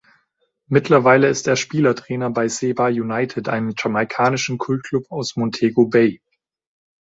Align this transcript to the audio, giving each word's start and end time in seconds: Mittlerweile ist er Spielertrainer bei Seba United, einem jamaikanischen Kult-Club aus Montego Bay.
Mittlerweile 0.65 1.27
ist 1.27 1.45
er 1.47 1.55
Spielertrainer 1.55 2.31
bei 2.31 2.47
Seba 2.47 2.87
United, 2.87 3.47
einem 3.49 3.75
jamaikanischen 3.77 4.57
Kult-Club 4.57 5.11
aus 5.11 5.35
Montego 5.35 5.89
Bay. 5.89 6.19